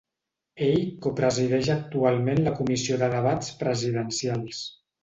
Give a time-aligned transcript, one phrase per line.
[0.67, 4.69] Ell copresideix actualment la Comissió de debats presidencials.